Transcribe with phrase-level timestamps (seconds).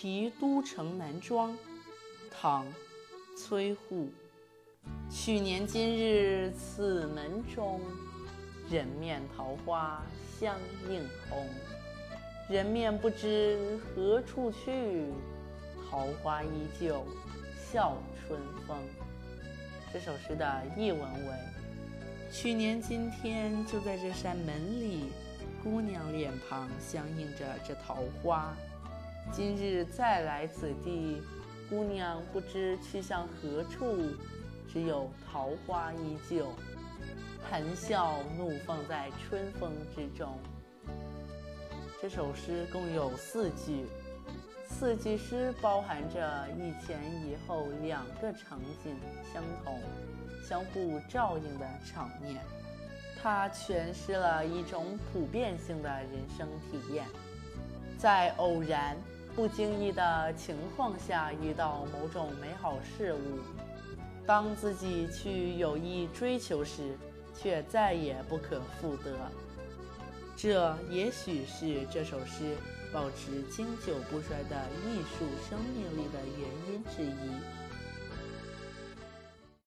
[0.00, 1.58] 题都城南庄，
[2.30, 2.64] 唐·
[3.36, 4.08] 崔护。
[5.10, 7.80] 去年今日此门中，
[8.70, 10.00] 人面桃花
[10.38, 10.54] 相
[10.88, 11.44] 映红。
[12.48, 15.12] 人面不知何处去，
[15.90, 17.04] 桃花依旧
[17.72, 18.78] 笑春风。
[19.92, 21.34] 这首诗的译文为：
[22.30, 25.10] 去年今天就在这扇门里，
[25.60, 28.56] 姑娘脸庞相映着这桃花。
[29.32, 31.22] 今日再来此地，
[31.68, 33.96] 姑娘不知去向何处，
[34.72, 36.48] 只有桃花依旧，
[37.48, 40.36] 含笑怒放在春风之中。
[42.02, 43.86] 这首诗共有四句。
[44.68, 48.94] 四句诗包含着一前一后两个场景
[49.32, 49.80] 相同、
[50.46, 52.36] 相互照应的场面，
[53.22, 57.06] 它诠释了一种普遍性的人生体验。
[57.96, 58.96] 在偶然、
[59.38, 63.38] 不经意的情况下遇到某种美好事物，
[64.26, 66.98] 当自己去有意追求时，
[67.40, 69.16] 却再也不可复得。
[70.36, 72.56] 这也许是这首诗。
[72.92, 77.30] 保持经久不衰的艺术生命力的原因之一。